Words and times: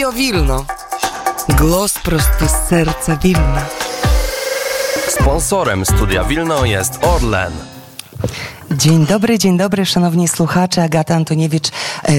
Radio 0.00 0.12
Wilno. 0.12 0.64
Głos 1.58 1.94
prosto 1.98 2.48
z 2.48 2.68
serca 2.68 3.16
Wilna. 3.16 3.66
Sponsorem 5.08 5.84
Studia 5.84 6.24
Wilno 6.24 6.64
jest 6.64 7.04
Orlen. 7.04 7.52
Dzień 8.70 9.06
dobry, 9.06 9.38
dzień 9.38 9.58
dobry, 9.58 9.86
szanowni 9.86 10.28
słuchacze. 10.28 10.82
Agata 10.82 11.14
Antoniewicz 11.14 11.70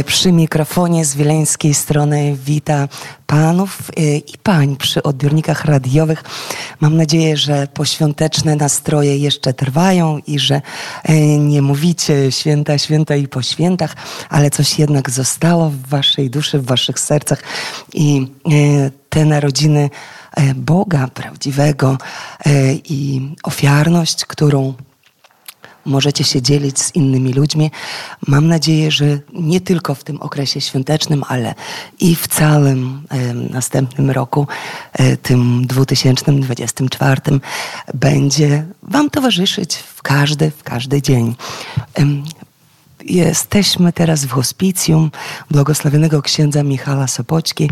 przy 0.06 0.32
mikrofonie 0.32 1.06
z 1.06 1.16
wileńskiej 1.16 1.74
strony 1.74 2.38
wita 2.46 2.88
panów 3.28 3.92
e, 3.98 4.18
i 4.18 4.38
pań 4.44 4.76
przy 4.76 5.04
odbiornikach 5.04 5.66
radiowych. 5.66 6.24
Mam 6.80 6.98
nadzieję, 6.98 7.38
że 7.38 7.68
poświąteczne 7.68 8.56
nastroje 8.56 9.18
jeszcze 9.18 9.54
trwają 9.54 10.20
i 10.28 10.40
że 10.40 10.62
e, 11.04 11.14
nie 11.38 11.62
mówicie 11.62 12.32
święta, 12.32 12.78
święta 12.78 13.16
i 13.16 13.28
po 13.28 13.42
świętach, 13.42 13.96
ale 14.30 14.50
coś 14.50 14.80
jednak 14.80 15.10
zostało 15.10 15.70
w 15.70 15.82
waszej 15.88 16.30
duszy, 16.30 16.60
w 16.60 16.66
waszych 16.66 17.00
sercach 17.00 17.44
i 17.94 18.28
te 19.10 19.26
narodziny 19.26 19.90
Boga 20.56 21.08
prawdziwego 21.08 21.98
i 22.90 23.22
ofiarność, 23.44 24.26
którą 24.26 24.74
możecie 25.86 26.24
się 26.24 26.42
dzielić 26.42 26.80
z 26.80 26.96
innymi 26.96 27.34
ludźmi. 27.34 27.72
Mam 28.28 28.48
nadzieję, 28.48 28.92
że 28.92 29.20
nie 29.34 29.62
tylko 29.62 29.96
w 29.96 30.04
tym 30.04 30.22
okresie 30.22 30.62
świątecznym, 30.62 31.24
ale 31.28 31.56
i 32.00 32.16
w 32.16 32.28
całym 32.28 33.02
e, 33.10 33.34
następnym 33.34 34.12
roku, 34.12 34.48
e, 34.94 35.18
tym 35.18 35.68
2024, 35.68 37.22
będzie 37.94 38.66
Wam 38.84 39.10
towarzyszyć 39.10 39.76
w 39.76 40.02
każdy, 40.02 40.52
w 40.52 40.64
każdy 40.64 41.02
dzień. 41.02 41.36
E, 42.00 42.06
jesteśmy 43.06 43.94
teraz 43.94 44.26
w 44.26 44.32
hospicjum 44.32 45.12
błogosławionego 45.52 46.22
księdza 46.22 46.64
Michała 46.64 47.08
Sopoćki. 47.08 47.72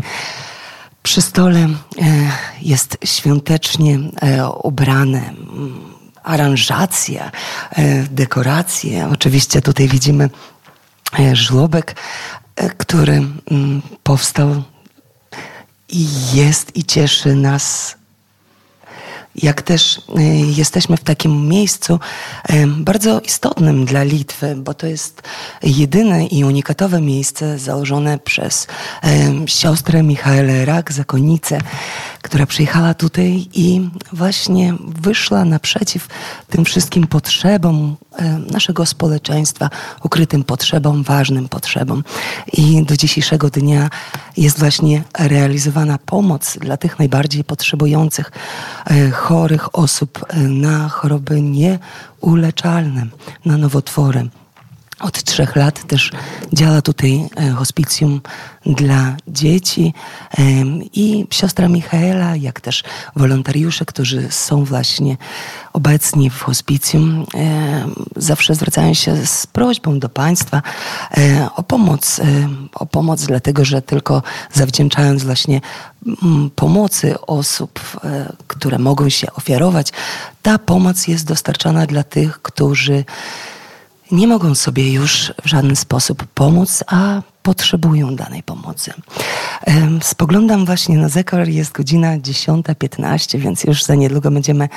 Przy 1.02 1.22
stole 1.22 1.68
jest 2.62 2.98
świątecznie 3.04 3.98
ubrane 4.62 5.34
aranżacja, 6.30 7.30
e, 7.70 8.02
dekoracje. 8.02 9.08
Oczywiście 9.12 9.62
tutaj 9.62 9.88
widzimy 9.88 10.30
e, 11.18 11.36
żłobek, 11.36 11.96
e, 12.56 12.70
który 12.70 13.12
mm, 13.12 13.82
powstał 14.02 14.62
i 15.88 16.06
jest 16.32 16.76
i 16.76 16.84
cieszy 16.84 17.34
nas 17.34 17.96
jak 19.34 19.62
też 19.62 19.98
y, 19.98 20.02
jesteśmy 20.56 20.96
w 20.96 21.04
takim 21.04 21.48
miejscu 21.48 21.98
y, 22.50 22.66
bardzo 22.66 23.20
istotnym 23.20 23.84
dla 23.84 24.02
Litwy, 24.02 24.56
bo 24.56 24.74
to 24.74 24.86
jest 24.86 25.22
jedyne 25.62 26.26
i 26.26 26.44
unikatowe 26.44 27.00
miejsce 27.00 27.58
założone 27.58 28.18
przez 28.18 28.66
y, 29.44 29.48
siostrę 29.48 30.02
Michaelę 30.02 30.64
Rak, 30.64 30.92
zakonnicę, 30.92 31.58
która 32.22 32.46
przyjechała 32.46 32.94
tutaj 32.94 33.46
i 33.54 33.90
właśnie 34.12 34.74
wyszła 34.88 35.44
naprzeciw 35.44 36.08
tym 36.48 36.64
wszystkim 36.64 37.06
potrzebom 37.06 37.96
naszego 38.52 38.86
społeczeństwa, 38.86 39.70
ukrytym 40.04 40.44
potrzebom, 40.44 41.02
ważnym 41.02 41.48
potrzebom. 41.48 42.04
I 42.52 42.84
do 42.84 42.96
dzisiejszego 42.96 43.50
dnia 43.50 43.90
jest 44.36 44.58
właśnie 44.58 45.02
realizowana 45.18 45.98
pomoc 45.98 46.58
dla 46.58 46.76
tych 46.76 46.98
najbardziej 46.98 47.44
potrzebujących 47.44 48.30
chorych 49.12 49.78
osób 49.78 50.24
e, 50.28 50.38
na 50.38 50.88
choroby 50.88 51.42
nieuleczalne, 51.42 53.06
na 53.44 53.56
nowotwory. 53.56 54.28
Od 55.00 55.22
trzech 55.24 55.56
lat 55.56 55.86
też 55.86 56.10
działa 56.52 56.82
tutaj 56.82 57.28
e, 57.36 57.50
hospicjum 57.50 58.20
dla 58.66 59.16
dzieci. 59.28 59.94
I 60.92 61.26
siostra 61.30 61.68
Michaela, 61.68 62.36
jak 62.36 62.60
też 62.60 62.84
wolontariusze, 63.16 63.84
którzy 63.84 64.28
są 64.30 64.64
właśnie 64.64 65.16
obecni 65.72 66.30
w 66.30 66.42
hospicjum, 66.42 67.26
zawsze 68.16 68.54
zwracają 68.54 68.94
się 68.94 69.26
z 69.26 69.46
prośbą 69.46 69.98
do 69.98 70.08
państwa 70.08 70.62
e, 71.16 71.48
o 71.56 71.62
pomoc, 71.62 72.20
o 72.74 72.86
pomoc, 72.86 73.26
dlatego 73.26 73.64
że 73.64 73.82
tylko 73.82 74.22
zawdzięczając 74.52 75.24
właśnie 75.24 75.60
pomocy 76.56 77.20
osób, 77.20 77.80
e, 78.04 78.32
które 78.46 78.78
mogą 78.78 79.08
się 79.08 79.32
ofiarować, 79.32 79.92
ta 80.42 80.58
pomoc 80.58 81.08
jest 81.08 81.26
dostarczana 81.26 81.86
dla 81.86 82.02
tych, 82.02 82.42
którzy 82.42 83.04
nie 84.12 84.26
mogą 84.26 84.54
sobie 84.54 84.92
już 84.92 85.32
w 85.42 85.48
żaden 85.48 85.76
sposób 85.76 86.26
pomóc, 86.26 86.84
a 86.86 87.22
potrzebują 87.42 88.16
danej 88.16 88.42
pomocy. 88.42 88.92
Spoglądam 90.02 90.66
właśnie 90.66 90.98
na 90.98 91.08
zegar, 91.08 91.48
jest 91.48 91.72
godzina 91.72 92.18
10.15, 92.18 93.38
więc 93.38 93.64
już 93.64 93.84
za 93.84 93.94
niedługo 93.94 94.30
będziemy, 94.30 94.68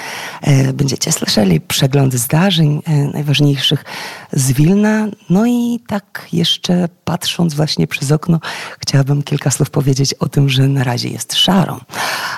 e, 0.41 0.73
będziecie 0.73 1.11
słyszeli 1.11 1.61
przegląd 1.61 2.13
zdarzeń 2.13 2.81
e, 2.85 2.93
najważniejszych 2.93 3.85
z 4.33 4.51
Wilna. 4.51 5.07
No 5.29 5.45
i 5.45 5.79
tak 5.87 6.27
jeszcze 6.33 6.89
patrząc 7.03 7.53
właśnie 7.53 7.87
przez 7.87 8.11
okno, 8.11 8.39
chciałabym 8.79 9.23
kilka 9.23 9.51
słów 9.51 9.69
powiedzieć 9.69 10.13
o 10.13 10.29
tym, 10.29 10.49
że 10.49 10.67
na 10.67 10.83
razie 10.83 11.09
jest 11.09 11.35
szaro. 11.35 11.79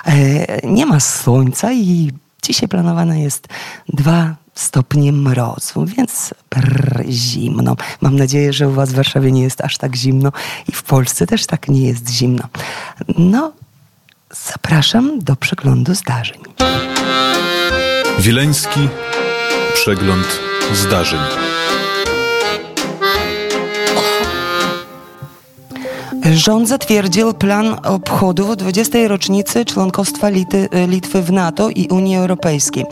E, 0.06 0.68
nie 0.68 0.86
ma 0.86 1.00
słońca 1.00 1.72
i 1.72 2.10
dzisiaj 2.42 2.68
planowane 2.68 3.20
jest 3.20 3.48
dwa 3.88 4.45
stopnie 4.56 5.12
mrozu, 5.12 5.86
więc 5.86 6.34
brr, 6.50 7.04
zimno. 7.08 7.76
Mam 8.00 8.16
nadzieję, 8.16 8.52
że 8.52 8.68
u 8.68 8.72
Was 8.72 8.92
w 8.92 8.96
Warszawie 8.96 9.32
nie 9.32 9.42
jest 9.42 9.60
aż 9.60 9.78
tak 9.78 9.96
zimno 9.96 10.32
i 10.68 10.72
w 10.72 10.82
Polsce 10.82 11.26
też 11.26 11.46
tak 11.46 11.68
nie 11.68 11.88
jest 11.88 12.10
zimno. 12.10 12.44
No, 13.18 13.52
zapraszam 14.46 15.18
do 15.18 15.36
przeglądu 15.36 15.94
zdarzeń. 15.94 16.40
Wileński 18.18 18.88
przegląd 19.74 20.40
zdarzeń. 20.74 21.20
Rząd 26.34 26.68
zatwierdził 26.68 27.34
plan 27.34 27.76
obchodów 27.84 28.56
20. 28.56 28.98
rocznicy 29.08 29.64
członkostwa 29.64 30.28
Lity, 30.28 30.68
Litwy 30.88 31.22
w 31.22 31.32
NATO 31.32 31.70
i 31.70 31.88
Unii 31.88 32.16
Europejskiej. 32.16 32.84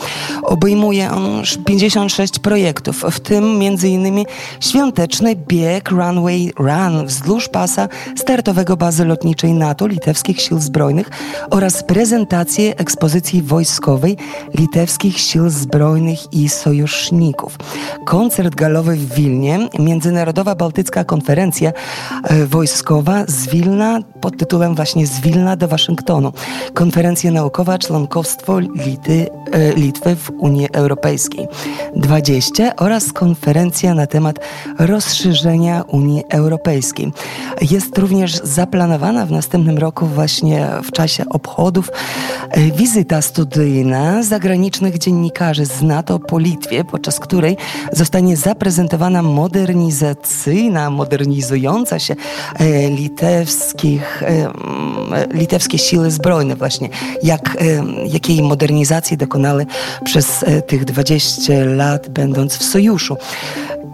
Obejmuje 0.42 1.10
on 1.10 1.42
56 1.66 2.38
projektów, 2.38 3.04
w 3.10 3.20
tym 3.20 3.44
m.in. 3.44 4.24
świąteczny 4.60 5.36
bieg 5.36 5.90
Runway 5.90 6.52
Run 6.58 7.06
wzdłuż 7.06 7.48
pasa 7.48 7.88
startowego 8.16 8.76
bazy 8.76 9.04
lotniczej 9.04 9.52
NATO 9.52 9.86
Litewskich 9.86 10.40
Sił 10.40 10.60
Zbrojnych 10.60 11.10
oraz 11.50 11.82
prezentację 11.82 12.76
ekspozycji 12.76 13.42
wojskowej 13.42 14.16
Litewskich 14.58 15.18
Sił 15.18 15.50
Zbrojnych 15.50 16.32
i 16.32 16.48
Sojuszników. 16.48 17.58
Koncert 18.04 18.54
galowy 18.54 18.96
w 18.96 19.14
Wilnie, 19.14 19.68
Międzynarodowa 19.78 20.54
Bałtycka 20.54 21.04
Konferencja 21.04 21.72
e, 22.24 22.46
Z 23.28 23.46
Wilna 23.46 24.00
pod 24.20 24.36
tytułem 24.36 24.74
właśnie 24.74 25.06
Z 25.06 25.20
Wilna 25.20 25.56
do 25.56 25.68
Waszyngtonu. 25.68 26.32
Konferencja 26.74 27.30
naukowa 27.30 27.78
członkostwo 27.78 28.58
Lity, 28.58 29.26
e, 29.52 29.72
Litwy 29.72 30.16
w 30.16 30.30
Unii 30.30 30.68
Europejskiej 30.72 31.48
20 31.96 32.76
oraz 32.76 33.12
konferencja 33.12 33.94
na 33.94 34.06
temat 34.06 34.38
rozszerzenia 34.78 35.82
Unii 35.82 36.22
Europejskiej. 36.30 37.12
Jest 37.70 37.98
również 37.98 38.40
zaplanowana 38.42 39.26
w 39.26 39.30
następnym 39.30 39.78
roku 39.78 40.06
właśnie 40.06 40.68
w 40.84 40.92
czasie 40.92 41.24
obchodów 41.28 41.90
e, 42.50 42.60
wizyta 42.70 43.22
studyjna 43.22 44.22
zagranicznych 44.22 44.98
dziennikarzy 44.98 45.66
z 45.66 45.82
NATO 45.82 46.18
po 46.18 46.38
Litwie, 46.38 46.84
podczas 46.84 47.20
której 47.20 47.56
zostanie 47.92 48.36
zaprezentowana 48.36 49.22
modernizacyjna, 49.22 50.90
modernizująca 50.90 51.98
się 51.98 52.16
Litwa 52.90 53.03
litewskich, 53.04 54.22
litewskie 55.32 55.78
siły 55.78 56.10
zbrojne 56.10 56.56
właśnie, 56.56 56.88
jak, 57.22 57.56
jakiej 58.06 58.42
modernizacji 58.42 59.16
dokonały 59.16 59.66
przez 60.04 60.42
e, 60.42 60.62
tych 60.62 60.84
20 60.84 61.52
lat 61.64 62.08
będąc 62.08 62.56
w 62.56 62.64
sojuszu. 62.64 63.16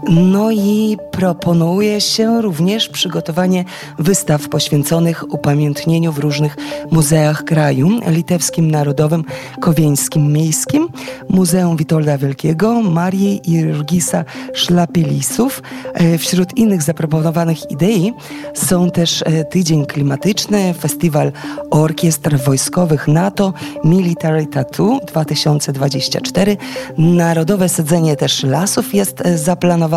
No 0.09 0.51
i 0.51 0.97
proponuje 1.11 2.01
się 2.01 2.43
również 2.43 2.89
przygotowanie 2.89 3.65
wystaw 3.99 4.49
poświęconych 4.49 5.33
upamiętnieniu 5.33 6.13
w 6.13 6.19
różnych 6.19 6.57
muzeach 6.91 7.45
kraju, 7.45 7.89
Litewskim 8.07 8.71
Narodowym, 8.71 9.25
Kowieńskim 9.61 10.33
Miejskim, 10.33 10.89
Muzeum 11.29 11.77
Witolda 11.77 12.19
Wielkiego, 12.19 12.81
Marii 12.83 13.41
i 13.45 13.53
Jurgisa 13.53 14.25
Szlapilisów. 14.55 15.63
E, 15.95 16.19
wśród 16.19 16.57
innych 16.57 16.83
zaproponowanych 16.83 17.71
idei 17.71 18.13
są 18.55 18.91
też 18.91 19.23
e, 19.23 19.45
Tydzień 19.45 19.87
Klimatyczny, 19.87 20.75
Festiwal 20.75 21.33
Orkiestr 21.71 22.39
Wojskowych 22.39 23.09
NATO, 23.09 23.53
Military 23.85 24.47
Tattoo 24.47 25.01
2024, 25.07 26.57
Narodowe 26.99 27.69
Sadzenie 27.69 28.17
też 28.17 28.43
Lasów 28.43 28.95
jest 28.95 29.27
e, 29.27 29.39
zaplanowane 29.39 29.90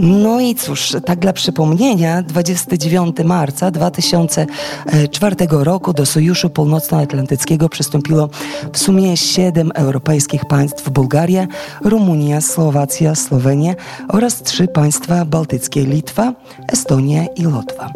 No 0.00 0.40
i 0.40 0.54
cóż, 0.54 0.96
tak 1.04 1.18
dla 1.18 1.32
przypomnienia, 1.32 2.22
29 2.22 3.16
marca 3.24 3.70
2004 3.70 5.36
roku 5.50 5.92
do 5.92 6.06
Sojuszu 6.06 6.50
Północnoatlantyckiego 6.50 7.68
przystąpiło 7.68 8.28
w 8.72 8.78
sumie 8.78 9.16
siedem 9.16 9.72
europejskich 9.74 10.44
państw 10.44 10.90
Bułgaria, 10.90 11.46
Rumunia, 11.84 12.40
Słowacja, 12.40 13.14
Słowenia 13.14 13.74
oraz 14.08 14.42
trzy 14.42 14.68
państwa 14.68 15.24
bałtyckie 15.24 15.84
Litwa, 15.84 16.32
Estonia 16.72 17.26
i 17.36 17.46
Łotwa. 17.46 17.90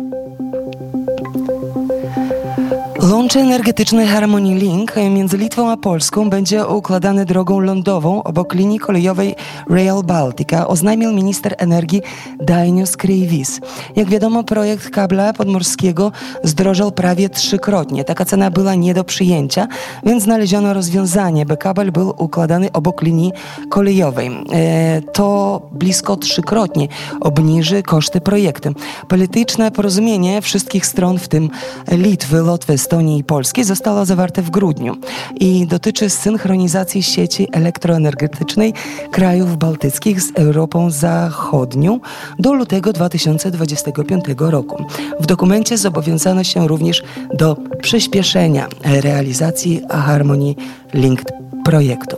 Łącze 3.14 3.40
energetyczne 3.40 4.06
Harmony 4.06 4.54
Link 4.54 4.94
między 5.10 5.36
Litwą 5.36 5.70
a 5.70 5.76
Polską 5.76 6.30
będzie 6.30 6.66
układane 6.66 7.24
drogą 7.24 7.60
lądową 7.60 8.22
obok 8.22 8.54
linii 8.54 8.78
kolejowej 8.78 9.34
Rail 9.70 10.02
Baltica, 10.04 10.68
oznajmił 10.68 11.12
minister 11.12 11.54
energii 11.58 12.02
Dainius 12.40 12.96
Kreivys. 12.96 13.60
Jak 13.96 14.08
wiadomo, 14.08 14.44
projekt 14.44 14.90
kabla 14.90 15.32
podmorskiego 15.32 16.12
zdrożał 16.42 16.92
prawie 16.92 17.28
trzykrotnie. 17.28 18.04
Taka 18.04 18.24
cena 18.24 18.50
była 18.50 18.74
nie 18.74 18.94
do 18.94 19.04
przyjęcia, 19.04 19.68
więc 20.02 20.24
znaleziono 20.24 20.74
rozwiązanie, 20.74 21.46
by 21.46 21.56
kabel 21.56 21.92
był 21.92 22.14
układany 22.18 22.72
obok 22.72 23.02
linii 23.02 23.32
kolejowej. 23.68 24.30
E, 24.52 25.02
to 25.02 25.60
blisko 25.72 26.16
trzykrotnie 26.16 26.88
obniży 27.20 27.82
koszty 27.82 28.20
projektu. 28.20 28.68
Polityczne 29.08 29.70
porozumienie 29.70 30.42
wszystkich 30.42 30.86
stron, 30.86 31.18
w 31.18 31.28
tym 31.28 31.50
Litwy, 31.92 32.42
Łotwy, 32.42 32.72
Estonii 32.72 33.03
i 33.08 33.24
Polski 33.24 33.64
zostało 33.64 34.04
zawarte 34.04 34.42
w 34.42 34.50
grudniu 34.50 34.96
i 35.40 35.66
dotyczy 35.66 36.10
synchronizacji 36.10 37.02
sieci 37.02 37.48
elektroenergetycznej 37.52 38.72
krajów 39.10 39.56
bałtyckich 39.56 40.22
z 40.22 40.32
Europą 40.34 40.90
Zachodnią 40.90 42.00
do 42.38 42.54
lutego 42.54 42.92
2025 42.92 44.24
roku. 44.38 44.84
W 45.20 45.26
dokumencie 45.26 45.78
zobowiązano 45.78 46.44
się 46.44 46.68
również 46.68 47.02
do 47.34 47.56
przyspieszenia 47.82 48.68
realizacji 48.84 49.82
Harmony 49.90 50.54
Linked 50.94 51.32
projektu. 51.64 52.16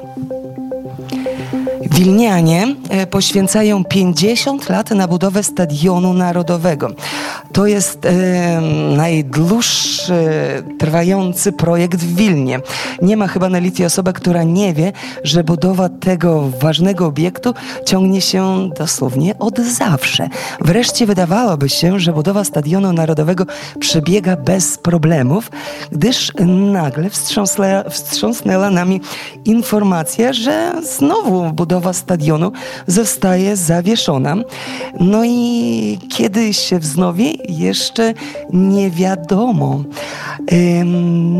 Wilnianie 1.97 2.77
e, 2.89 3.07
poświęcają 3.07 3.85
50 3.85 4.69
lat 4.69 4.91
na 4.91 5.09
budowę 5.09 5.43
Stadionu 5.43 6.15
Narodowego. 6.15 6.91
To 7.53 7.67
jest 7.67 8.07
e, 8.07 8.61
najdłuższy 8.97 10.15
trwający 10.79 11.53
projekt 11.53 12.01
w 12.01 12.17
Wilnie. 12.17 12.61
Nie 13.03 13.17
ma 13.17 13.29
chyba 13.29 13.49
na 13.49 13.59
Litwie 13.59 13.87
osoby, 13.87 14.13
która 14.13 14.43
nie 14.43 14.75
wie, 14.75 14.93
że 15.25 15.45
budowa 15.45 15.89
tego 15.89 16.51
ważnego 16.61 17.07
obiektu 17.07 17.55
ciągnie 17.87 18.21
się 18.21 18.71
dosłownie 18.79 19.39
od 19.39 19.59
zawsze. 19.59 20.29
Wreszcie 20.61 21.07
wydawałoby 21.07 21.69
się, 21.69 22.01
że 22.01 22.13
budowa 22.13 22.45
Stadionu 22.45 22.93
Narodowego 22.93 23.45
przebiega 23.81 24.37
bez 24.37 24.79
problemów, 24.79 25.51
gdyż 25.93 26.33
nagle 26.73 27.11
wstrząsnęła, 27.91 28.71
nami 28.71 29.01
informacja, 29.45 30.33
że 30.33 30.73
znowu 30.83 31.53
budowa 31.53 31.86
stadionu 31.93 32.53
zostaje 32.87 33.56
zawieszona. 33.56 34.37
No 35.00 35.25
i 35.25 35.99
kiedy 36.17 36.55
się 36.55 36.79
wznowi, 36.79 37.38
jeszcze 37.49 38.15
nie 38.53 38.91
wiadomo. 38.91 39.85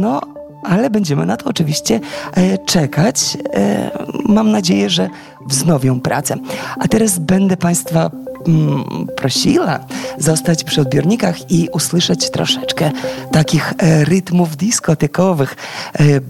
No, 0.01 0.21
ale 0.69 0.91
będziemy 0.91 1.27
na 1.27 1.37
to 1.37 1.51
oczywiście 1.51 2.01
e, 2.35 2.59
czekać. 2.59 3.39
E, 3.55 3.91
mam 4.29 4.51
nadzieję, 4.51 4.91
że 4.91 5.09
wznowią 5.47 6.01
pracę. 6.01 6.35
A 6.79 6.89
teraz 6.89 7.19
będę 7.19 7.57
Państwa 7.57 8.11
mm, 8.47 8.85
prosiła 9.17 9.79
zostać 10.19 10.65
przy 10.65 10.81
odbiornikach 10.81 11.51
i 11.51 11.69
usłyszeć 11.73 12.31
troszeczkę 12.31 12.91
takich 13.33 13.75
e, 13.79 14.05
rytmów 14.05 14.57
dyskotekowych, 14.57 15.57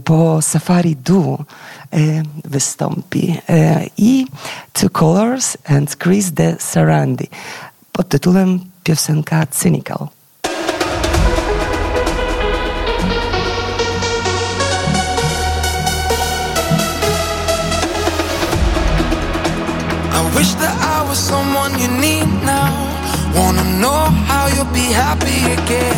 bo 0.07 0.43
Safari 0.43 0.97
Duo 0.97 1.39
wystąpi 2.45 3.41
i 3.97 4.27
Two 4.73 4.91
Colors 4.91 5.57
and 5.69 5.97
Chris 5.97 6.31
de 6.31 6.57
Sarandi 6.59 7.29
pod 7.93 8.09
tytułem 8.09 8.61
piosenka 8.85 9.47
Cynical. 9.63 10.09
I 20.13 20.39
wish 20.39 20.55
that 20.55 20.77
I 20.81 21.09
was 21.09 21.19
someone 21.19 21.79
you 21.79 21.89
need 22.01 22.27
now. 22.45 22.87
Wanna 23.35 23.65
know 23.81 24.11
how 24.29 24.49
you'll 24.49 24.73
be 24.73 24.93
happy 24.93 25.53
again. 25.53 25.97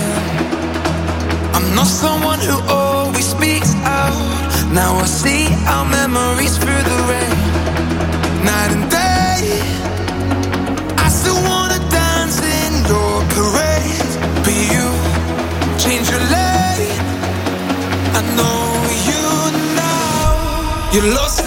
I'm 1.55 1.75
not 1.75 1.87
someone 1.87 2.41
who. 2.41 2.78
Now 4.79 4.95
I 4.95 5.07
see 5.07 5.47
our 5.75 5.85
memories 5.85 6.57
through 6.57 6.83
the 6.91 6.99
rain. 7.11 7.39
Night 8.51 8.71
and 8.77 8.87
day. 8.89 9.43
I 11.05 11.09
still 11.21 11.41
wanna 11.51 11.81
dance 11.91 12.39
in 12.59 12.73
your 12.93 13.15
parade. 13.35 14.13
But 14.45 14.57
you 14.73 14.87
change 15.83 16.07
your 16.15 16.25
lane. 16.37 17.03
I 18.19 18.21
know 18.39 18.61
you 19.09 19.25
now. 19.83 20.93
You're 20.93 21.13
lost 21.19 21.38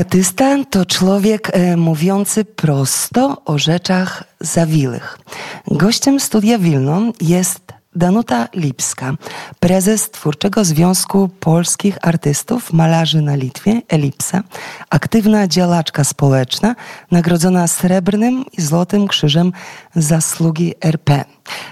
Artysta 0.00 0.64
to 0.70 0.86
człowiek 0.86 1.50
e, 1.52 1.76
mówiący 1.76 2.44
prosto 2.44 3.42
o 3.44 3.58
rzeczach 3.58 4.24
zawilych. 4.40 5.18
Gościem 5.66 6.20
studia 6.20 6.58
Wilno 6.58 7.12
jest 7.20 7.60
Danuta 7.94 8.48
Lipska, 8.54 9.14
prezes 9.60 10.10
Twórczego 10.10 10.64
Związku 10.64 11.28
Polskich 11.28 11.98
Artystów 12.02 12.72
Malarzy 12.72 13.22
na 13.22 13.34
Litwie, 13.34 13.82
Elipsa, 13.88 14.42
aktywna 14.90 15.48
działaczka 15.48 16.04
społeczna, 16.04 16.76
nagrodzona 17.10 17.68
Srebrnym 17.68 18.44
i 18.58 18.62
Złotym 18.62 19.08
Krzyżem 19.08 19.52
Zasługi 19.94 20.74
RP. 20.80 21.24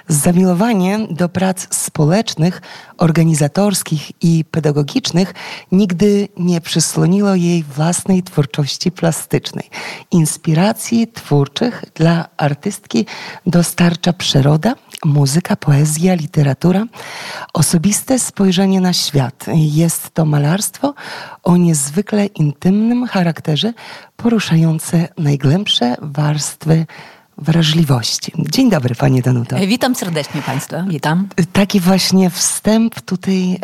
Zamiłowanie 0.09 0.99
do 1.11 1.29
prac 1.29 1.75
społecznych, 1.75 2.63
organizatorskich 2.99 4.23
i 4.23 4.45
pedagogicznych 4.51 5.35
nigdy 5.73 6.29
nie 6.37 6.61
przysłoniło 6.61 7.35
jej 7.35 7.63
własnej 7.63 8.23
twórczości 8.23 8.91
plastycznej. 8.91 9.71
Inspiracji 10.11 11.09
twórczych 11.09 11.85
dla 11.95 12.29
artystki 12.37 13.07
dostarcza 13.47 14.13
przyroda, 14.13 14.75
muzyka, 15.05 15.57
poezja, 15.57 16.15
literatura, 16.15 16.85
osobiste 17.55 18.19
spojrzenie 18.19 18.81
na 18.81 18.93
świat. 18.93 19.47
Jest 19.55 20.11
to 20.15 20.25
malarstwo 20.25 20.95
o 21.43 21.57
niezwykle 21.57 22.27
intymnym 22.27 23.07
charakterze, 23.07 23.73
poruszające 24.17 25.09
najgłębsze 25.19 25.97
warstwy 26.03 26.87
wrażliwości. 27.39 28.33
Dzień 28.39 28.71
dobry, 28.71 28.95
Pani 28.95 29.23
Danuto. 29.23 29.57
Witam 29.67 29.95
serdecznie 29.95 30.43
Państwa, 30.43 30.85
witam. 30.89 31.29
Taki 31.53 31.81
właśnie 31.81 32.31
wstęp 32.31 33.01
tutaj 33.01 33.59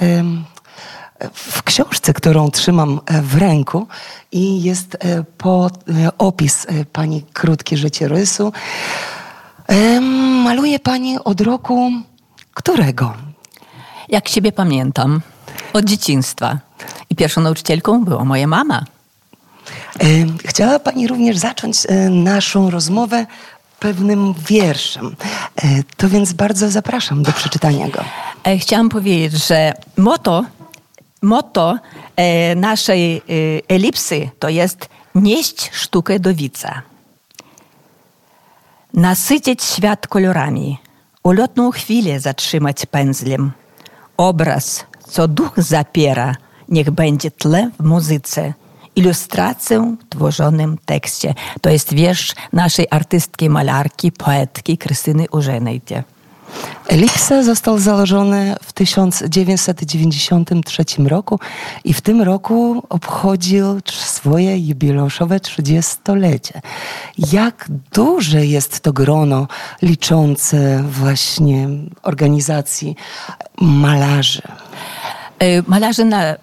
w 1.32 1.62
książce, 1.62 2.12
którą 2.12 2.50
trzymam 2.50 3.00
e, 3.06 3.22
w 3.22 3.34
ręku 3.34 3.86
i 4.32 4.62
jest 4.62 4.94
e, 4.94 5.24
po 5.38 5.66
e, 5.66 6.18
opis 6.18 6.66
Pani 6.92 7.24
krótkie 7.32 7.76
życiorysu. 7.76 8.52
Maluje 10.44 10.78
Pani 10.78 11.18
od 11.24 11.40
roku 11.40 11.90
którego? 12.54 13.14
Jak 14.08 14.28
siebie 14.28 14.52
pamiętam, 14.52 15.20
od 15.72 15.84
dzieciństwa. 15.84 16.58
I 17.10 17.16
pierwszą 17.16 17.40
nauczycielką 17.40 18.04
była 18.04 18.24
moja 18.24 18.46
mama. 18.46 18.84
Chciała 20.44 20.78
Pani 20.78 21.08
również 21.08 21.36
zacząć 21.38 21.76
naszą 22.10 22.70
rozmowę 22.70 23.26
pewnym 23.84 24.34
wierszem. 24.48 25.16
E, 25.56 25.82
to 25.96 26.08
więc 26.08 26.32
bardzo 26.32 26.70
zapraszam 26.70 27.22
do 27.22 27.32
przeczytania 27.32 27.88
go. 27.88 28.04
E, 28.44 28.58
chciałam 28.58 28.88
powiedzieć, 28.88 29.46
że 29.46 29.72
moto, 29.96 30.44
moto 31.22 31.78
e, 32.16 32.54
naszej 32.54 33.22
elipsy 33.68 34.30
to 34.38 34.48
jest 34.48 34.88
nieść 35.14 35.70
sztukę 35.72 36.20
do 36.20 36.34
widza. 36.34 36.82
Nasycić 38.94 39.62
świat 39.62 40.06
kolorami, 40.06 40.78
ulotną 41.22 41.70
chwilę 41.70 42.20
zatrzymać 42.20 42.86
pędzlem. 42.86 43.52
Obraz, 44.16 44.84
co 45.08 45.28
duch 45.28 45.52
zapiera, 45.56 46.34
niech 46.68 46.90
będzie 46.90 47.30
tle 47.30 47.70
w 47.80 47.84
muzyce– 47.84 48.52
ilustrację 48.96 49.96
w 50.00 50.08
tworzonym 50.08 50.78
tekście. 50.84 51.34
To 51.60 51.70
jest 51.70 51.94
wiersz 51.94 52.34
naszej 52.52 52.86
artystki, 52.90 53.50
malarki, 53.50 54.12
poetki 54.12 54.78
Krystyny 54.78 55.26
Użenejcie. 55.30 56.04
Elipsa 56.88 57.42
został 57.42 57.78
założony 57.78 58.54
w 58.62 58.72
1993 58.72 60.84
roku 61.06 61.40
i 61.84 61.94
w 61.94 62.00
tym 62.00 62.22
roku 62.22 62.82
obchodził 62.88 63.64
swoje 63.92 64.68
jubileuszowe 64.68 65.38
30-lecie. 65.38 66.60
Jak 67.32 67.68
duże 67.92 68.46
jest 68.46 68.80
to 68.80 68.92
grono 68.92 69.48
liczące 69.82 70.84
właśnie 70.88 71.68
organizacji 72.02 72.96
malarzy? 73.60 74.42
E, 75.38 75.62
malarzy 75.66 76.04
na, 76.04 76.24
e, 76.24 76.36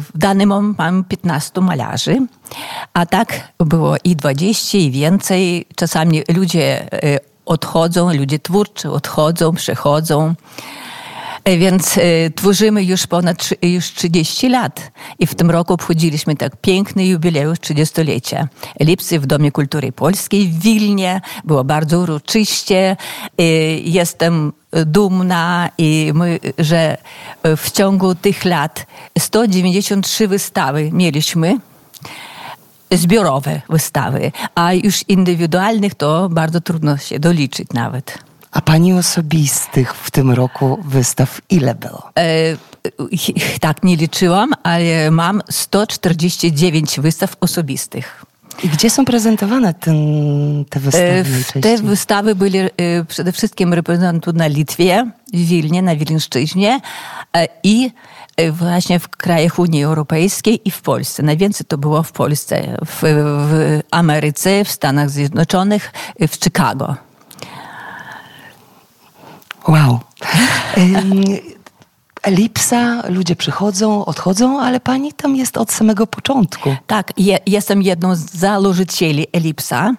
w 0.00 0.10
danym 0.14 0.48
momencie 0.48 0.74
mam 0.78 1.04
15 1.04 1.60
malarzy, 1.60 2.26
a 2.92 3.06
tak 3.06 3.52
było 3.58 3.96
i 4.04 4.16
20 4.16 4.78
i 4.78 4.90
więcej. 4.90 5.66
Czasami 5.76 6.22
ludzie 6.36 6.92
e, 6.92 7.18
odchodzą, 7.48 8.14
ludzie 8.14 8.38
twórczy 8.38 8.90
odchodzą, 8.90 9.54
przechodzą. 9.54 10.34
Więc 11.58 11.98
tworzymy 12.34 12.84
już 12.84 13.06
ponad 13.06 13.48
już 13.62 13.92
30 13.92 14.48
lat 14.48 14.92
i 15.18 15.26
w 15.26 15.34
tym 15.34 15.50
roku 15.50 15.72
obchodziliśmy 15.72 16.36
tak 16.36 16.56
piękny 16.56 17.06
jubileusz 17.06 17.58
30-lecia. 17.58 18.48
Elipsy 18.80 19.20
w 19.20 19.26
Domie 19.26 19.52
Kultury 19.52 19.92
Polskiej 19.92 20.48
w 20.48 20.58
Wilnie. 20.58 21.20
Było 21.44 21.64
bardzo 21.64 21.98
uroczyście. 21.98 22.96
Jestem 23.84 24.52
dumna 24.86 25.68
i 25.78 26.12
my, 26.14 26.40
że 26.58 26.96
w 27.56 27.70
ciągu 27.70 28.14
tych 28.14 28.44
lat 28.44 28.86
193 29.18 30.28
wystawy 30.28 30.90
mieliśmy 30.92 31.58
zbiorowe 32.90 33.62
wystawy, 33.68 34.32
a 34.54 34.72
już 34.72 35.04
indywidualnych 35.08 35.94
to 35.94 36.28
bardzo 36.28 36.60
trudno 36.60 36.96
się 36.96 37.18
doliczyć 37.18 37.68
nawet. 37.74 38.18
A 38.50 38.60
pani 38.60 38.92
osobistych 38.92 39.94
w 39.94 40.10
tym 40.10 40.30
roku 40.30 40.78
wystaw 40.84 41.40
ile 41.50 41.74
było? 41.74 42.10
E, 42.18 42.56
tak 43.60 43.82
nie 43.82 43.96
liczyłam, 43.96 44.50
ale 44.62 45.10
mam 45.10 45.42
149 45.50 47.00
wystaw 47.00 47.36
osobistych. 47.40 48.24
I 48.64 48.68
gdzie 48.68 48.90
są 48.90 49.04
prezentowane 49.04 49.74
ten, 49.74 49.96
te 50.70 50.80
wystawy? 50.80 51.24
E, 51.56 51.60
te 51.60 51.78
wystawy 51.78 52.34
były 52.34 52.70
e, 52.76 53.04
przede 53.04 53.32
wszystkim 53.32 53.74
reprezentowane 53.74 54.38
na 54.38 54.46
Litwie, 54.46 55.10
w 55.32 55.46
Wilnie, 55.46 55.82
na 55.82 55.96
Wileńszczyźnie 55.96 56.80
e, 57.36 57.48
i 57.62 57.90
właśnie 58.52 58.98
w 58.98 59.08
krajach 59.08 59.58
Unii 59.58 59.84
Europejskiej 59.84 60.68
i 60.68 60.70
w 60.70 60.82
Polsce. 60.82 61.22
Najwięcej 61.22 61.66
to 61.66 61.78
było 61.78 62.02
w 62.02 62.12
Polsce, 62.12 62.76
w, 62.86 63.00
w 63.48 63.80
Ameryce, 63.90 64.64
w 64.64 64.70
Stanach 64.70 65.10
Zjednoczonych, 65.10 65.92
w 66.28 66.44
Chicago. 66.44 66.96
Wow. 69.68 70.00
Elipsa, 72.22 73.02
ludzie 73.08 73.36
przychodzą, 73.36 74.04
odchodzą, 74.04 74.60
ale 74.60 74.80
pani 74.80 75.12
tam 75.12 75.36
jest 75.36 75.56
od 75.56 75.72
samego 75.72 76.06
początku. 76.06 76.76
Tak, 76.86 77.12
je, 77.16 77.38
jestem 77.46 77.82
jedną 77.82 78.14
z 78.14 78.20
założycieli 78.20 79.26
Elipsa. 79.32 79.94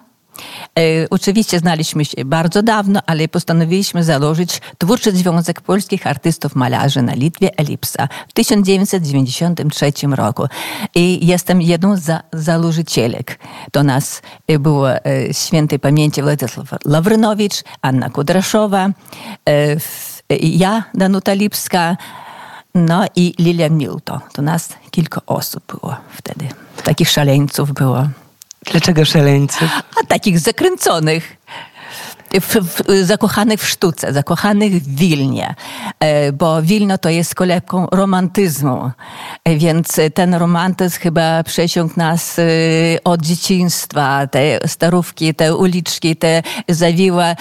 E, 0.78 0.82
oczywiście 1.10 1.58
znaliśmy 1.58 2.04
się 2.04 2.24
bardzo 2.24 2.62
dawno, 2.62 3.00
ale 3.06 3.28
postanowiliśmy 3.28 4.04
założyć 4.04 4.60
Twórczy 4.78 5.12
Związek 5.12 5.60
Polskich 5.60 6.06
Artystów 6.06 6.54
Malarzy 6.54 7.02
na 7.02 7.14
Litwie 7.14 7.50
Elipsa 7.56 8.08
w 8.28 8.32
1993 8.32 9.92
roku. 10.16 10.46
I 10.94 11.26
jestem 11.26 11.62
jedną 11.62 11.96
z 11.96 12.00
za, 12.00 12.22
założycielek. 12.32 13.38
Do 13.72 13.82
nas 13.82 14.22
e, 14.48 14.58
było 14.58 14.90
e, 14.92 15.00
świętej 15.32 15.78
pamięci 15.78 16.22
Władysław 16.22 16.68
Lawrynowicz, 16.84 17.62
Anna 17.82 18.10
Kudraszowa, 18.10 18.90
ja, 20.40 20.84
Danuta 20.94 21.32
Lipska, 21.34 21.96
no 22.74 23.04
i 23.16 23.34
Lilia 23.38 23.68
Milto. 23.68 24.20
To 24.32 24.42
nas 24.42 24.68
kilka 24.90 25.20
osób 25.26 25.64
było 25.66 25.96
wtedy. 26.12 26.48
Takich 26.84 27.08
szaleńców 27.10 27.72
było. 27.72 28.08
Dlaczego 28.66 29.04
szaleńców? 29.04 29.68
A 30.02 30.06
takich 30.06 30.38
zakręconych 30.38 31.36
w, 32.34 32.56
w, 32.56 33.06
zakochanych 33.06 33.60
w 33.60 33.68
sztuce, 33.68 34.12
zakochanych 34.12 34.82
w 34.82 34.94
Wilnie, 34.94 35.54
e, 36.00 36.32
bo 36.32 36.62
Wilno 36.62 36.98
to 36.98 37.08
jest 37.08 37.34
kolebką 37.34 37.86
romantyzmu, 37.92 38.90
e, 39.44 39.56
więc 39.56 40.00
ten 40.14 40.34
romantyzm 40.34 40.98
chyba 41.00 41.42
przesiąkł 41.42 41.94
nas 41.96 42.38
e, 42.38 42.42
od 43.04 43.22
dzieciństwa, 43.22 44.26
te 44.26 44.68
starówki, 44.68 45.34
te 45.34 45.56
uliczki, 45.56 46.16
te 46.16 46.42
zawiła 46.68 47.34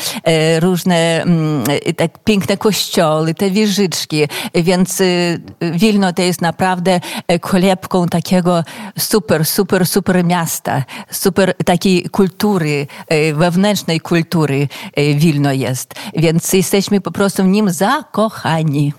różne 0.60 1.22
mm, 1.22 1.64
tak 1.98 2.24
piękne 2.24 2.58
kościoły, 2.58 3.34
te 3.34 3.52
wieżyczki, 3.52 4.28
więc 4.56 5.02
Wilno 5.62 6.14
to 6.14 6.22
jest 6.22 6.42
naprawdę 6.42 7.00
kolebką 7.42 8.08
takiego 8.08 8.64
super, 9.00 9.46
super, 9.46 9.88
super 9.88 10.26
miasta, 10.26 10.84
super 11.12 11.54
takiej 11.66 12.04
kultury, 12.04 12.88
wewnętrznej 13.34 14.00
kultury, 14.00 14.68
Wilno 15.16 15.52
jest. 15.52 15.94
Więc 16.16 16.54
jesteśmy 16.54 17.02
po 17.02 17.12
prostu 17.12 17.44
w 17.44 17.48
nim 17.48 17.70
zakochani. 17.70 18.94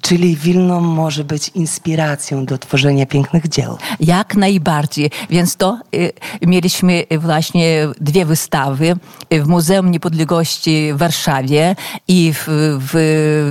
Czyli 0.00 0.36
Wilno 0.36 0.80
może 0.80 1.24
być 1.24 1.48
inspiracją 1.48 2.44
do 2.44 2.58
tworzenia 2.58 3.06
pięknych 3.06 3.48
dzieł. 3.48 3.78
Jak 4.00 4.36
najbardziej. 4.36 5.10
Więc 5.30 5.56
to 5.56 5.78
y, 5.94 6.12
mieliśmy 6.42 7.04
właśnie 7.18 7.88
dwie 8.00 8.24
wystawy 8.24 8.96
w 9.30 9.46
Muzeum 9.46 9.90
Niepodległości 9.90 10.92
w 10.92 10.96
Warszawie 10.96 11.76
i 12.08 12.32
w, 12.34 12.44
w, 12.80 12.90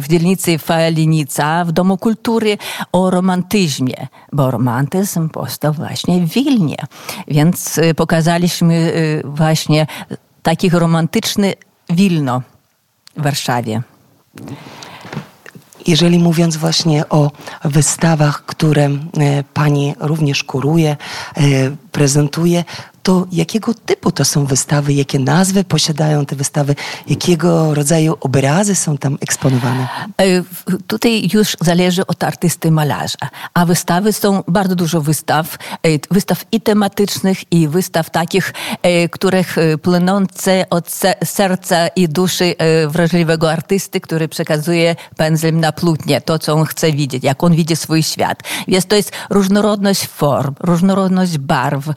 w 0.04 0.10
dzielnicy 0.10 0.58
Falinica, 0.58 1.66
w 1.66 1.72
Domu 1.72 1.98
Kultury 1.98 2.58
o 2.92 3.10
romantyzmie, 3.10 4.08
bo 4.34 4.52
romantyzm 4.52 5.30
powstał 5.30 5.74
właśnie 5.74 6.20
w 6.20 6.34
Wilnie. 6.34 6.78
Więc 7.28 7.78
y, 7.78 7.94
pokazaliśmy 7.94 8.74
y, 8.76 9.22
właśnie 9.26 9.88
takich 10.48 10.74
romantyczny 10.74 11.54
Wilno 11.90 12.42
w 13.18 13.24
Warszawie. 13.24 13.82
Jeżeli 15.88 16.20
mówiąc 16.20 16.58
właśnie 16.58 17.10
o 17.10 17.32
wystawach, 17.64 18.46
które 18.46 18.86
e, 18.86 18.90
pani 19.54 19.96
również 20.00 20.44
kuruje, 20.44 20.90
e, 21.38 21.42
prezentuje, 21.92 22.64
to 23.08 23.28
jakiego 23.32 23.74
typu 23.74 24.12
to 24.12 24.26
są 24.26 24.46
wystawy, 24.46 24.94
jakie 24.94 25.20
nazwy 25.20 25.64
posiadają 25.64 26.26
te 26.26 26.36
wystawy, 26.36 26.76
jakiego 27.10 27.74
rodzaju 27.74 28.18
obrazy 28.20 28.76
są 28.76 28.98
tam 28.98 29.18
eksponowane? 29.22 29.88
E, 30.18 30.24
tutaj 30.88 31.30
już 31.34 31.58
zależy 31.62 32.08
od 32.08 32.24
artysty 32.24 32.72
malarza, 32.72 33.18
a 33.54 33.66
wystawy 33.66 34.14
są 34.14 34.44
bardzo 34.48 34.76
dużo 34.76 35.02
wystaw, 35.02 35.58
e, 35.84 35.90
wystaw 36.12 36.46
i 36.52 36.62
tematycznych, 36.62 37.52
i 37.52 37.68
wystaw 37.68 38.10
takich, 38.10 38.54
e, 38.82 39.10
których 39.10 39.56
płynące 39.82 40.66
od 40.70 40.92
serca 41.26 41.88
i 41.88 42.10
duszy 42.10 42.56
wrażliwego 42.88 43.52
artysty, 43.52 44.02
który 44.02 44.28
przekazuje 44.28 44.96
pędzlem 45.18 45.60
na 45.60 45.72
plutnie 45.72 46.22
to, 46.22 46.40
co 46.40 46.54
on 46.54 46.66
chce 46.66 46.92
widzieć, 46.92 47.24
jak 47.24 47.44
on 47.44 47.56
widzi 47.56 47.76
swój 47.76 48.04
świat. 48.04 48.44
Jest 48.68 48.90
to 48.90 48.96
jest 48.96 49.12
różnorodność 49.30 50.08
form, 50.08 50.56
różnorodność 50.60 51.38
barw, 51.38 51.90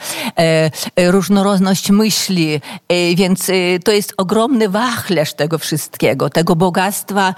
różnorodność 1.06 1.90
myśli, 1.90 2.60
e, 2.88 3.14
więc 3.14 3.48
e, 3.48 3.52
to 3.84 3.92
jest 3.92 4.14
ogromny 4.16 4.68
wachlarz 4.68 5.34
tego 5.34 5.58
wszystkiego, 5.58 6.30
tego 6.30 6.56
bogactwa, 6.56 7.34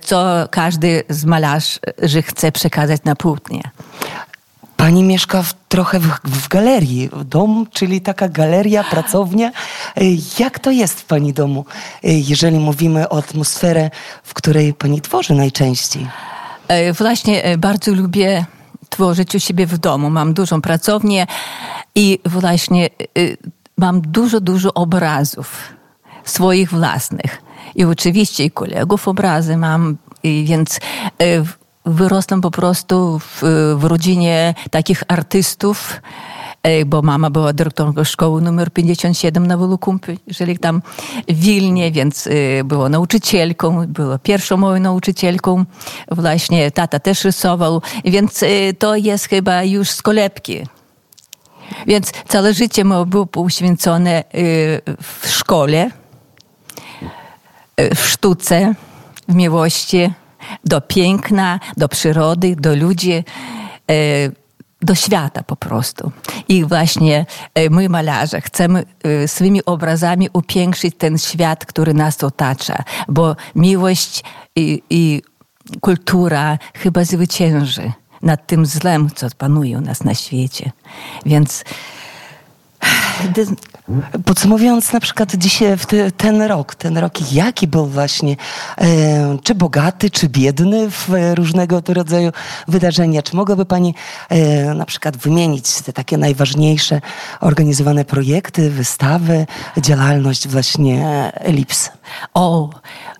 co 0.00 0.48
każdy 0.50 1.02
z 1.08 1.24
malarzy 1.24 2.22
chce 2.22 2.52
przekazać 2.52 3.04
na 3.04 3.16
płótnie. 3.16 3.62
Pani 4.76 5.02
mieszka 5.02 5.42
w, 5.42 5.54
trochę 5.68 6.00
w, 6.00 6.08
w, 6.24 6.48
galerii, 6.48 7.10
dom, 7.24 7.66
czyli 7.72 8.00
taka 8.00 8.28
galeria, 8.28 8.84
pracownia. 8.84 9.50
Jak 10.38 10.58
to 10.58 10.70
jest 10.70 11.00
w 11.00 11.04
Pani 11.04 11.32
domu, 11.32 11.64
jeżeli 12.02 12.58
mówimy 12.58 13.08
o 13.08 13.18
atmosferze, 13.18 13.90
w 14.22 14.34
której 14.34 14.74
Pani 14.74 15.00
tworzy 15.00 15.34
najczęściej? 15.34 16.06
Właśnie 16.98 17.42
bardzo 17.58 17.94
lubię 17.94 18.46
tworzyć 18.98 19.34
u 19.34 19.40
siebie 19.40 19.66
w 19.66 19.78
domu. 19.78 20.10
Mam 20.10 20.34
dużą 20.34 20.62
pracownię 20.62 21.26
i 21.94 22.18
właśnie 22.24 22.90
y, 23.18 23.36
mam 23.76 24.00
dużo, 24.00 24.40
dużo 24.40 24.74
obrazów 24.74 25.62
swoich 26.24 26.70
własnych. 26.70 27.42
I 27.74 27.84
oczywiście 27.84 28.44
i 28.44 28.50
kolegów 28.50 29.08
obrazy 29.08 29.56
mam, 29.56 29.96
więc 30.44 30.76
y, 30.76 30.80
wyrosłam 31.86 32.40
po 32.40 32.50
prostu 32.50 33.18
w, 33.18 33.42
w 33.76 33.84
rodzinie 33.84 34.54
takich 34.70 35.02
artystów, 35.08 36.00
bo 36.86 37.02
mama 37.02 37.30
była 37.30 37.52
dyrektorką 37.52 38.04
szkoły 38.04 38.42
numer 38.42 38.72
57 38.72 39.46
na 39.46 39.56
Wolukumpie, 39.56 40.16
jeżeli 40.26 40.58
tam 40.58 40.82
w 41.28 41.40
Wilnie, 41.40 41.92
więc 41.92 42.28
była 42.64 42.88
nauczycielką, 42.88 43.86
była 43.86 44.18
pierwszą 44.18 44.56
moją 44.56 44.80
nauczycielką. 44.80 45.64
Właśnie 46.10 46.70
tata 46.70 46.98
też 46.98 47.24
rysował, 47.24 47.82
więc 48.04 48.44
to 48.78 48.96
jest 48.96 49.28
chyba 49.28 49.62
już 49.62 49.90
z 49.90 50.02
kolebki. 50.02 50.66
Więc 51.86 52.12
całe 52.28 52.54
życie 52.54 52.84
moje 52.84 53.06
było 53.06 53.26
poświęcone 53.26 54.24
w 55.02 55.28
szkole, 55.28 55.90
w 57.94 58.00
sztuce, 58.06 58.74
w 59.28 59.34
miłości, 59.34 60.12
do 60.64 60.80
piękna, 60.80 61.60
do 61.76 61.88
przyrody, 61.88 62.56
do 62.56 62.76
ludzi 62.76 63.24
do 64.82 64.94
świata 64.94 65.42
po 65.42 65.56
prostu. 65.56 66.12
I 66.48 66.64
właśnie 66.64 67.26
e, 67.54 67.70
my 67.70 67.88
malarze 67.88 68.40
chcemy 68.40 68.84
e, 69.02 69.28
swoimi 69.28 69.64
obrazami 69.64 70.28
upiększyć 70.32 70.94
ten 70.98 71.18
świat, 71.18 71.66
który 71.66 71.94
nas 71.94 72.24
otacza, 72.24 72.82
bo 73.08 73.36
miłość 73.54 74.24
i, 74.56 74.82
i 74.90 75.22
kultura 75.80 76.58
chyba 76.74 77.04
zwycięży 77.04 77.92
nad 78.22 78.46
tym 78.46 78.66
złem, 78.66 79.10
co 79.14 79.26
panuje 79.38 79.78
u 79.78 79.80
nas 79.80 80.04
na 80.04 80.14
świecie. 80.14 80.70
Więc 81.26 81.64
Podsumowując 84.24 84.92
na 84.92 85.00
przykład 85.00 85.36
dzisiaj 85.36 85.76
te, 85.88 86.10
ten 86.12 86.42
rok, 86.42 86.74
ten 86.74 86.98
rok 86.98 87.32
jaki 87.32 87.66
był 87.66 87.86
właśnie, 87.86 88.36
e, 88.78 89.38
czy 89.42 89.54
bogaty, 89.54 90.10
czy 90.10 90.28
biedny 90.28 90.90
w 90.90 91.08
różnego 91.34 91.82
rodzaju 91.88 92.30
wydarzenia? 92.68 93.22
Czy 93.22 93.36
mogłaby 93.36 93.64
Pani 93.64 93.94
e, 94.28 94.74
na 94.74 94.86
przykład 94.86 95.16
wymienić 95.16 95.82
te 95.82 95.92
takie 95.92 96.18
najważniejsze 96.18 97.00
organizowane 97.40 98.04
projekty, 98.04 98.70
wystawy, 98.70 99.46
działalność 99.78 100.48
właśnie 100.48 101.04
Elips? 101.34 101.90
O, 102.34 102.70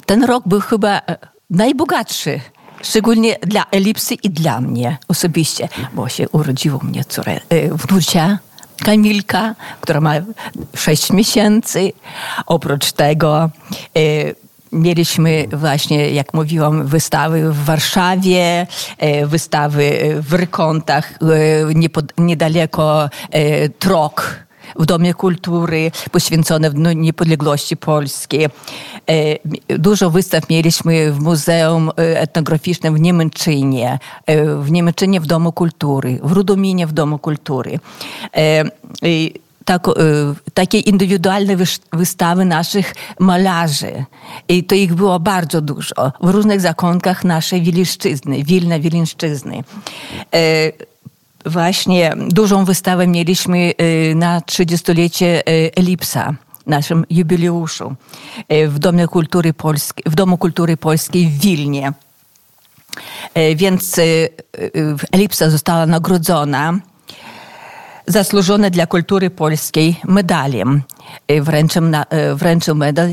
ten 0.07 0.25
rok 0.25 0.45
był 0.47 0.61
chyba 0.61 0.99
e, 0.99 1.17
najbogatszy. 1.51 2.41
Szczególnie 2.83 3.37
dla 3.43 3.65
Elipsy 3.71 4.15
i 4.15 4.31
dla 4.31 4.61
mnie 4.61 4.99
osobiście, 5.09 5.69
bo 5.95 6.09
się 6.09 6.29
urodziło 6.29 6.79
mnie 6.79 7.05
córę, 7.05 7.41
e, 7.49 7.69
wnucia 7.75 8.39
Kamilka, 8.85 9.55
która 9.81 10.01
ma 10.01 10.15
6 10.75 11.11
miesięcy. 11.13 11.93
Oprócz 12.47 12.93
tego 12.93 13.51
e, 13.97 14.01
Mieliśmy 14.73 15.47
właśnie, 15.53 16.11
jak 16.11 16.35
mówiłam, 16.35 16.87
wystawy 16.87 17.53
w 17.53 17.65
Warszawie, 17.65 18.67
e, 18.99 19.27
wystawy 19.27 20.15
w 20.21 20.35
Rykątach, 20.35 21.13
e, 21.13 21.93
niedaleko 22.19 23.11
Trok 23.79 24.48
w 24.77 24.87
Domie 24.87 25.15
Kultury, 25.15 25.91
poświęcone 26.13 26.71
no, 26.75 26.93
niepodległości 26.93 27.77
polskiej. 27.77 28.47
E, 29.09 29.79
dużo 29.79 30.11
wystaw 30.11 30.49
mieliśmy 30.51 31.13
w 31.13 31.21
Muzeum 31.21 31.89
e, 31.89 32.21
Etnograficznym 32.21 32.95
w 32.95 33.01
Niemczynie, 33.01 33.99
e, 34.27 34.55
w 34.55 34.71
Niemczynie 34.71 35.21
w 35.21 35.27
Domu 35.27 35.53
Kultury, 35.53 36.19
w 36.23 36.33
Rudominie 36.33 36.87
w 36.87 36.93
Domu 36.93 37.19
Kultury. 37.19 37.79
Tak, 39.65 39.87
takie 40.55 40.79
indywidualne 40.79 41.57
wystawy 41.93 42.45
naszych 42.45 42.95
malarzy. 43.19 44.05
I 44.49 44.65
to 44.65 44.75
ich 44.75 44.95
było 44.95 45.21
bardzo 45.21 45.61
dużo 45.61 46.13
w 46.21 46.31
różnych 46.31 46.61
zakątkach 46.61 47.25
naszej 47.25 47.63
Wileńszczyzny, 47.63 48.45
Wilna 48.45 48.79
Wileńszczyzny 48.79 49.65
właśnie 51.49 52.15
dużą 52.29 52.65
wystawę 52.65 53.07
mieliśmy 53.07 53.73
y, 53.81 54.15
na 54.15 54.41
30-lecie 54.41 55.43
y, 55.49 55.71
Elipsa 55.77 56.35
naszym 56.67 57.05
jubileuszu 57.11 57.95
y, 58.53 58.69
w 58.69 58.79
Kultury 59.09 59.53
Polskiej, 59.53 60.05
w 60.07 60.15
Domu 60.15 60.39
Kultury 60.39 60.77
Polskiej 60.77 61.27
w 61.27 61.39
Wilnie. 61.39 61.93
Więc 63.57 64.01
Elipsa 65.13 65.51
została 65.51 65.87
nagrodzona 65.87 66.79
zasłużone 68.07 68.71
dla 68.71 68.87
kultury 68.87 69.31
polskiej 69.31 70.01
medaliem. 70.05 70.83
Wręczył, 72.35 72.75
medal 72.75 73.09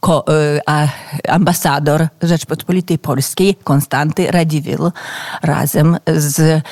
ko, 0.00 0.24
a, 0.66 0.86
ambasador 1.28 2.08
Rzeczpospolitej 2.22 2.98
Polskiej 2.98 3.54
Konstanty 3.54 4.30
Radziwill 4.30 4.92
razem 5.42 5.96
z 6.06 6.62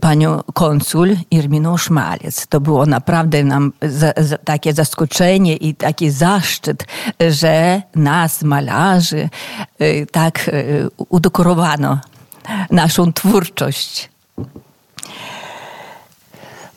panią 0.00 0.42
konsul 0.54 1.16
Irminą 1.30 1.76
Szmalec. 1.76 2.46
To 2.46 2.60
było 2.60 2.86
naprawdę 2.86 3.44
nam 3.44 3.72
za, 3.82 4.12
za, 4.16 4.38
takie 4.38 4.72
zaskoczenie 4.72 5.56
i 5.56 5.74
taki 5.74 6.10
zaszczyt, 6.10 6.84
że 7.28 7.82
nas, 7.94 8.42
malarzy, 8.42 9.28
tak 10.12 10.50
udekorowano 11.08 12.00
naszą 12.70 13.12
twórczość. 13.12 14.10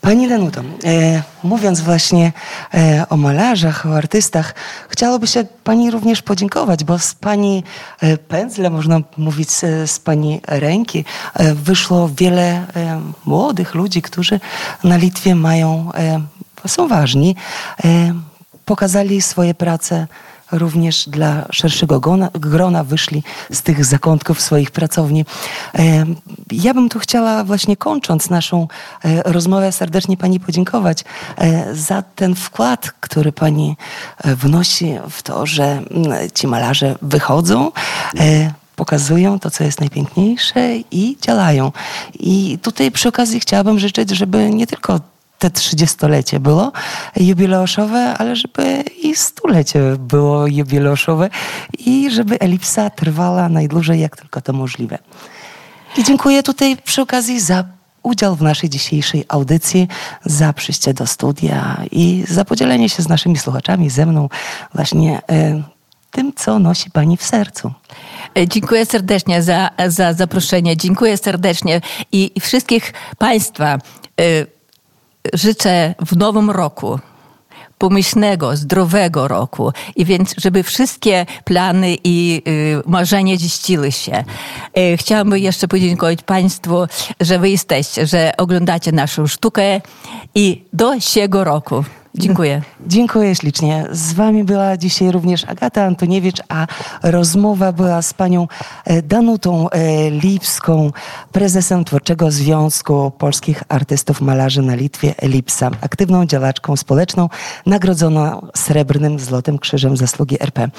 Pani 0.01 0.29
Danuto, 0.29 0.61
e, 0.85 1.23
mówiąc 1.43 1.81
właśnie 1.81 2.31
e, 2.73 3.05
o 3.09 3.17
malarzach, 3.17 3.85
o 3.85 3.95
artystach, 3.95 4.55
chciałoby 4.89 5.27
się 5.27 5.43
Pani 5.63 5.91
również 5.91 6.21
podziękować, 6.21 6.83
bo 6.83 6.99
z 6.99 7.13
Pani 7.13 7.63
e, 8.01 8.17
pędzle, 8.17 8.69
można 8.69 8.99
mówić 9.17 9.51
z, 9.51 9.91
z 9.91 9.99
Pani 9.99 10.41
ręki, 10.47 11.05
e, 11.33 11.55
wyszło 11.55 12.09
wiele 12.17 12.43
e, 12.43 13.01
młodych 13.25 13.75
ludzi, 13.75 14.01
którzy 14.01 14.39
na 14.83 14.97
Litwie 14.97 15.35
mają, 15.35 15.91
e, 15.93 16.21
są 16.67 16.87
ważni, 16.87 17.35
pokazali 18.65 19.21
swoje 19.21 19.53
prace 19.53 20.07
również 20.51 21.09
dla 21.09 21.45
szerszego 21.51 21.99
gona, 21.99 22.29
grona 22.33 22.83
wyszli 22.83 23.23
z 23.51 23.61
tych 23.61 23.85
zakątków 23.85 24.41
swoich 24.41 24.71
pracowni. 24.71 25.25
E, 25.75 26.05
ja 26.51 26.73
bym 26.73 26.89
tu 26.89 26.99
chciała 26.99 27.43
właśnie 27.43 27.77
kończąc 27.77 28.29
naszą 28.29 28.67
e, 29.03 29.23
rozmowę 29.31 29.71
serdecznie 29.71 30.17
Pani 30.17 30.39
podziękować 30.39 31.03
e, 31.37 31.75
za 31.75 32.01
ten 32.01 32.35
wkład, 32.35 32.91
który 32.99 33.31
Pani 33.31 33.77
wnosi 34.23 34.95
w 35.09 35.23
to, 35.23 35.45
że 35.45 35.63
mm, 35.63 36.29
ci 36.33 36.47
malarze 36.47 36.95
wychodzą, 37.01 37.71
pokazują 38.75 39.39
to, 39.39 39.51
co 39.51 39.63
jest 39.63 39.79
najpiękniejsze 39.79 40.75
i 40.91 41.17
działają. 41.21 41.71
I 42.19 42.57
tutaj 42.61 42.91
przy 42.91 43.09
okazji 43.09 43.39
chciałabym 43.39 43.79
życzyć, 43.79 44.09
żeby 44.09 44.49
nie 44.49 44.67
tylko 44.67 44.99
te 45.39 45.49
30-lecie 45.49 46.39
było 46.39 46.71
jubileuszowe, 47.15 48.13
ale 48.17 48.35
żeby 48.35 48.83
i 49.03 49.15
stulecie 49.15 49.81
było 49.99 50.47
jubileuszowe 50.47 51.29
i 51.79 52.11
żeby 52.11 52.39
elipsa 52.39 52.89
trwała 52.89 53.49
najdłużej, 53.49 53.99
jak 53.99 54.17
tylko 54.17 54.41
to 54.41 54.53
możliwe. 54.53 54.97
I 55.97 56.03
dziękuję 56.03 56.43
tutaj 56.43 56.77
przy 56.77 57.01
okazji 57.01 57.39
za 57.39 57.63
udział 58.03 58.35
w 58.35 58.41
naszej 58.41 58.69
dzisiejszej 58.69 59.25
audycji, 59.27 59.87
za 60.25 60.53
przyjście 60.53 60.93
do 60.93 61.07
studia 61.07 61.83
i 61.91 62.23
za 62.27 62.45
podzielenie 62.45 62.89
się 62.89 63.03
z 63.03 63.09
naszymi 63.09 63.37
słuchaczami, 63.37 63.89
ze 63.89 64.05
mną 64.05 64.29
właśnie 64.73 65.21
e, 65.29 65.63
tym, 66.11 66.33
co 66.35 66.59
nosi 66.59 66.91
Pani 66.91 67.17
w 67.17 67.23
sercu. 67.23 67.71
E, 68.37 68.47
Dziękuję 68.47 68.85
serdecznie 68.85 69.43
za, 69.43 69.69
za 69.87 70.13
zaproszenie. 70.13 70.77
Dziękuję 70.77 71.17
serdecznie 71.17 71.81
i 72.11 72.31
wszystkich 72.41 72.93
Państwa 73.17 73.73
e, 73.73 73.79
życzę 75.33 75.95
w 76.05 76.17
nowym 76.17 76.49
roku 76.49 76.99
pomyślnego, 77.79 78.57
zdrowego 78.57 79.27
roku. 79.27 79.71
I 79.95 80.05
więc, 80.05 80.35
żeby 80.37 80.63
wszystkie 80.63 81.25
plany 81.43 81.97
i 82.03 82.41
y, 82.47 82.81
marzenia 82.85 83.37
ziściły 83.37 83.91
się. 83.91 84.23
Y, 84.77 84.97
chciałabym 84.97 85.37
jeszcze 85.37 85.67
podziękować 85.67 86.23
Państwu, 86.23 86.87
że 87.19 87.39
Wy 87.39 87.49
jesteście, 87.49 88.07
że 88.07 88.31
oglądacie 88.37 88.91
naszą 88.91 89.27
sztukę 89.27 89.81
i 90.35 90.63
do 90.73 90.99
siego 90.99 91.43
roku. 91.43 91.83
Dziękuję. 92.19 92.61
Dziękuję 92.87 93.35
ślicznie. 93.35 93.85
Z 93.91 94.13
Wami 94.13 94.43
była 94.43 94.77
dzisiaj 94.77 95.11
również 95.11 95.45
Agata 95.45 95.83
Antoniewicz, 95.83 96.41
a 96.49 96.67
rozmowa 97.03 97.71
była 97.71 98.01
z 98.01 98.13
panią 98.13 98.47
e, 98.85 99.01
Danutą 99.01 99.69
e, 99.69 100.09
Lipską, 100.11 100.91
prezesem 101.31 101.85
Twórczego 101.85 102.31
Związku 102.31 103.11
Polskich 103.11 103.63
Artystów 103.69 104.21
Malarzy 104.21 104.61
na 104.61 104.75
Litwie 104.75 105.13
Elipsa, 105.17 105.71
aktywną 105.81 106.25
działaczką 106.25 106.75
społeczną, 106.75 107.29
nagrodzoną 107.65 108.47
Srebrnym 108.55 109.19
Złotym 109.19 109.59
Krzyżem 109.59 109.97
Zasługi 109.97 110.43
RP. 110.43 110.69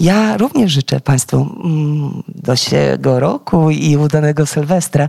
Ja 0.00 0.36
również 0.36 0.72
życzę 0.72 1.00
Państwu 1.00 1.36
mm, 1.36 2.22
do 2.28 2.56
siego 2.56 3.20
roku 3.20 3.70
i 3.70 3.96
udanego 3.96 4.46
Sylwestra. 4.46 5.08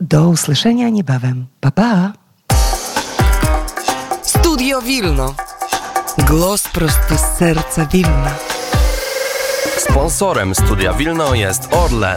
Do 0.00 0.28
usłyszenia 0.28 0.88
niebawem. 0.88 1.46
Pa, 1.60 1.70
pa! 1.70 2.23
Studio 4.54 4.82
Wilno. 4.82 5.34
Głos 6.18 6.62
prosto 6.62 7.14
z 7.16 7.38
serca 7.38 7.86
Wilna. 7.86 8.34
Sponsorem 9.78 10.54
Studia 10.54 10.92
Wilno 10.92 11.34
jest 11.34 11.68
Orlen. 11.70 12.12